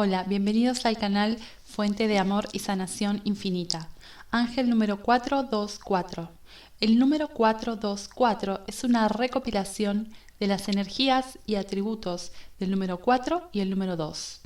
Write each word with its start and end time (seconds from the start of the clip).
Hola, 0.00 0.22
bienvenidos 0.22 0.86
al 0.86 0.96
canal 0.96 1.38
Fuente 1.64 2.06
de 2.06 2.20
Amor 2.20 2.48
y 2.52 2.60
Sanación 2.60 3.20
Infinita. 3.24 3.88
Ángel 4.30 4.70
número 4.70 5.02
424. 5.02 6.30
El 6.78 7.00
número 7.00 7.26
424 7.26 8.60
es 8.68 8.84
una 8.84 9.08
recopilación 9.08 10.12
de 10.38 10.46
las 10.46 10.68
energías 10.68 11.40
y 11.46 11.56
atributos 11.56 12.30
del 12.60 12.70
número 12.70 13.00
4 13.00 13.48
y 13.50 13.58
el 13.58 13.70
número 13.70 13.96
2, 13.96 14.40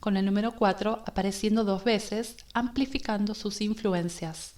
con 0.00 0.18
el 0.18 0.26
número 0.26 0.54
4 0.54 1.02
apareciendo 1.06 1.64
dos 1.64 1.82
veces, 1.82 2.36
amplificando 2.52 3.34
sus 3.34 3.62
influencias. 3.62 4.52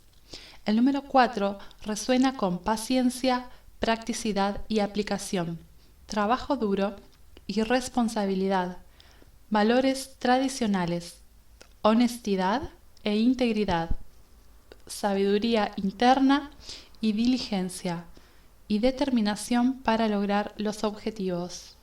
El 0.65 0.75
número 0.75 1.03
4 1.03 1.57
resuena 1.85 2.37
con 2.37 2.59
paciencia, 2.59 3.49
practicidad 3.79 4.63
y 4.67 4.81
aplicación, 4.81 5.61
trabajo 6.07 6.57
duro 6.57 6.97
y 7.47 7.63
responsabilidad 7.63 8.79
valores 9.53 10.17
tradicionales, 10.19 11.17
honestidad 11.83 12.71
e 13.05 13.17
integridad, 13.17 13.91
sabiduría 14.87 15.73
interna 15.77 16.51
y 17.03 17.13
diligencia, 17.13 18.07
y 18.67 18.79
determinación 18.79 19.75
para 19.83 20.09
lograr 20.09 20.55
los 20.57 20.85
objetivos. 20.85 21.77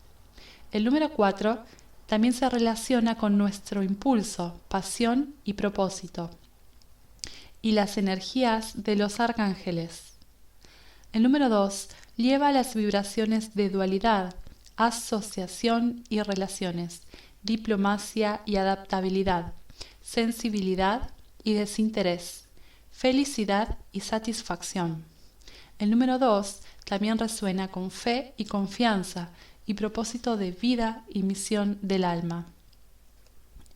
El 0.72 0.84
número 0.84 1.12
4 1.12 1.64
también 2.08 2.34
se 2.34 2.50
relaciona 2.50 3.20
con 3.20 3.38
nuestro 3.38 3.84
impulso, 3.84 4.60
pasión 4.68 5.36
y 5.44 5.54
propósito, 5.54 6.32
y 7.62 7.74
las 7.74 8.00
energías 8.00 8.82
de 8.82 8.96
los 8.96 9.20
arcángeles. 9.20 10.14
El 11.14 11.22
número 11.22 11.50
2 11.50 11.90
lleva 12.18 12.52
las 12.52 12.74
vibraciones 12.74 13.54
de 13.54 13.70
dualidad, 13.70 14.34
asociación 14.76 16.04
y 16.10 16.24
relaciones, 16.24 17.04
diplomacia 17.44 18.42
y 18.46 18.58
adaptabilidad, 18.58 19.54
sensibilidad 20.02 21.12
y 21.44 21.54
desinterés, 21.54 22.46
felicidad 22.92 23.78
y 23.92 24.02
satisfacción. 24.02 25.04
El 25.78 25.92
número 25.92 26.20
2 26.20 26.62
también 26.86 27.18
resuena 27.18 27.70
con 27.70 27.92
fe 27.92 28.34
y 28.38 28.46
confianza 28.46 29.30
y 29.66 29.76
propósito 29.76 30.36
de 30.36 30.52
vida 30.52 31.06
y 31.10 31.24
misión 31.24 31.78
del 31.82 32.04
alma. 32.04 32.46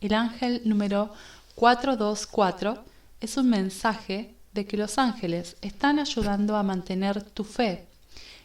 El 0.01 0.13
ángel 0.13 0.61
número 0.65 1.13
424 1.55 2.83
es 3.21 3.37
un 3.37 3.49
mensaje 3.49 4.33
de 4.53 4.65
que 4.65 4.75
los 4.75 4.97
ángeles 4.97 5.55
están 5.61 5.99
ayudando 5.99 6.57
a 6.57 6.63
mantener 6.63 7.21
tu 7.23 7.43
fe 7.43 7.87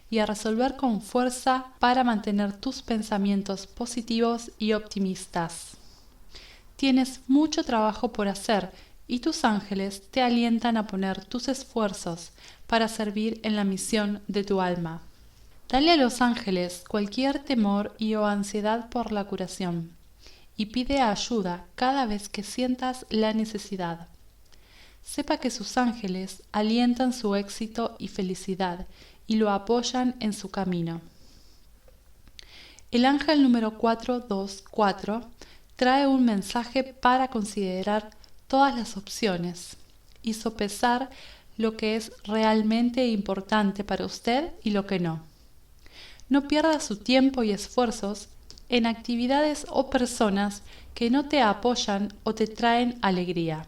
y 0.09 0.19
a 0.19 0.25
resolver 0.25 0.75
con 0.75 1.01
fuerza 1.01 1.67
para 1.79 2.03
mantener 2.03 2.53
tus 2.53 2.81
pensamientos 2.81 3.67
positivos 3.67 4.51
y 4.57 4.73
optimistas. 4.73 5.77
Tienes 6.75 7.21
mucho 7.27 7.63
trabajo 7.63 8.11
por 8.11 8.27
hacer 8.27 8.71
y 9.07 9.19
tus 9.19 9.43
ángeles 9.43 10.09
te 10.11 10.21
alientan 10.21 10.77
a 10.77 10.87
poner 10.87 11.25
tus 11.25 11.47
esfuerzos 11.47 12.31
para 12.67 12.87
servir 12.87 13.39
en 13.43 13.55
la 13.55 13.63
misión 13.63 14.21
de 14.27 14.43
tu 14.43 14.61
alma. 14.61 15.01
Dale 15.67 15.91
a 15.91 15.97
los 15.97 16.21
ángeles 16.21 16.83
cualquier 16.87 17.39
temor 17.39 17.95
y 17.97 18.15
o 18.15 18.25
ansiedad 18.25 18.89
por 18.89 19.11
la 19.11 19.25
curación 19.25 19.91
y 20.59 20.65
pide 20.65 20.99
ayuda 20.99 21.67
cada 21.75 22.05
vez 22.05 22.27
que 22.27 22.43
sientas 22.43 23.05
la 23.09 23.33
necesidad. 23.33 24.09
Sepa 25.09 25.37
que 25.37 25.49
sus 25.49 25.75
ángeles 25.77 26.43
alientan 26.51 27.13
su 27.13 27.33
éxito 27.33 27.95
y 27.97 28.09
felicidad 28.09 28.85
y 29.25 29.37
lo 29.37 29.49
apoyan 29.49 30.15
en 30.19 30.33
su 30.33 30.51
camino. 30.51 31.01
El 32.91 33.05
ángel 33.05 33.41
número 33.41 33.75
424 33.79 35.27
trae 35.75 36.05
un 36.05 36.25
mensaje 36.25 36.83
para 36.83 37.29
considerar 37.29 38.11
todas 38.47 38.75
las 38.75 38.97
opciones 38.97 39.77
y 40.21 40.35
sopesar 40.35 41.09
lo 41.57 41.75
que 41.75 41.95
es 41.95 42.11
realmente 42.25 43.07
importante 43.07 43.83
para 43.83 44.05
usted 44.05 44.51
y 44.63 44.69
lo 44.69 44.85
que 44.85 44.99
no. 44.99 45.23
No 46.29 46.47
pierda 46.47 46.79
su 46.79 46.97
tiempo 46.97 47.41
y 47.41 47.49
esfuerzos 47.49 48.29
en 48.69 48.85
actividades 48.85 49.65
o 49.71 49.89
personas 49.89 50.61
que 50.93 51.09
no 51.09 51.27
te 51.27 51.41
apoyan 51.41 52.13
o 52.23 52.35
te 52.35 52.45
traen 52.45 52.99
alegría, 53.01 53.65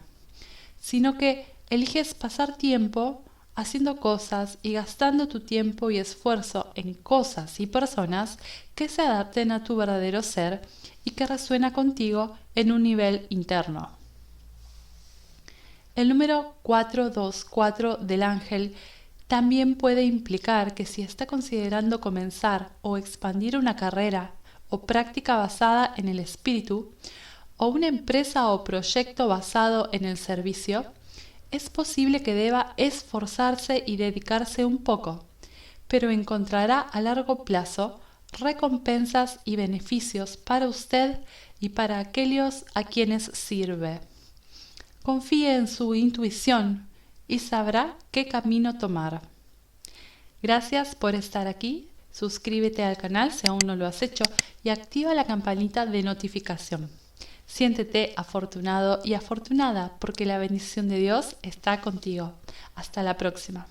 sino 0.82 1.16
que 1.16 1.46
eliges 1.70 2.12
pasar 2.12 2.56
tiempo 2.56 3.22
haciendo 3.54 3.96
cosas 3.96 4.58
y 4.62 4.72
gastando 4.72 5.28
tu 5.28 5.40
tiempo 5.40 5.90
y 5.90 5.98
esfuerzo 5.98 6.72
en 6.74 6.94
cosas 6.94 7.60
y 7.60 7.66
personas 7.66 8.38
que 8.74 8.88
se 8.88 9.00
adapten 9.00 9.52
a 9.52 9.62
tu 9.62 9.76
verdadero 9.76 10.22
ser 10.22 10.60
y 11.04 11.12
que 11.12 11.26
resuena 11.26 11.72
contigo 11.72 12.36
en 12.54 12.72
un 12.72 12.82
nivel 12.82 13.26
interno. 13.30 13.90
El 15.94 16.08
número 16.08 16.56
424 16.62 17.98
del 17.98 18.22
ángel 18.22 18.74
también 19.28 19.76
puede 19.76 20.02
implicar 20.02 20.74
que 20.74 20.84
si 20.84 21.02
está 21.02 21.26
considerando 21.26 22.00
comenzar 22.00 22.72
o 22.82 22.96
expandir 22.96 23.56
una 23.56 23.76
carrera 23.76 24.32
o 24.68 24.84
práctica 24.84 25.36
basada 25.36 25.94
en 25.96 26.08
el 26.08 26.18
espíritu, 26.18 26.92
o 27.56 27.68
una 27.68 27.88
empresa 27.88 28.48
o 28.48 28.64
proyecto 28.64 29.28
basado 29.28 29.88
en 29.92 30.04
el 30.04 30.16
servicio, 30.16 30.86
es 31.50 31.68
posible 31.68 32.22
que 32.22 32.34
deba 32.34 32.74
esforzarse 32.76 33.84
y 33.86 33.96
dedicarse 33.96 34.64
un 34.64 34.78
poco, 34.78 35.26
pero 35.86 36.10
encontrará 36.10 36.80
a 36.80 37.00
largo 37.00 37.44
plazo 37.44 38.00
recompensas 38.38 39.40
y 39.44 39.56
beneficios 39.56 40.36
para 40.36 40.68
usted 40.68 41.18
y 41.60 41.70
para 41.70 41.98
aquellos 41.98 42.64
a 42.74 42.84
quienes 42.84 43.24
sirve. 43.34 44.00
Confíe 45.02 45.54
en 45.54 45.68
su 45.68 45.94
intuición 45.94 46.88
y 47.28 47.38
sabrá 47.40 47.96
qué 48.10 48.26
camino 48.26 48.78
tomar. 48.78 49.20
Gracias 50.42 50.94
por 50.94 51.14
estar 51.14 51.46
aquí. 51.46 51.88
Suscríbete 52.10 52.82
al 52.82 52.96
canal 52.96 53.32
si 53.32 53.48
aún 53.48 53.60
no 53.64 53.76
lo 53.76 53.86
has 53.86 54.02
hecho 54.02 54.24
y 54.62 54.70
activa 54.70 55.14
la 55.14 55.24
campanita 55.24 55.86
de 55.86 56.02
notificación. 56.02 57.01
Siéntete 57.46 58.14
afortunado 58.16 59.00
y 59.04 59.14
afortunada 59.14 59.92
porque 59.98 60.26
la 60.26 60.38
bendición 60.38 60.88
de 60.88 60.98
Dios 60.98 61.36
está 61.42 61.80
contigo. 61.80 62.32
Hasta 62.74 63.02
la 63.02 63.16
próxima. 63.16 63.66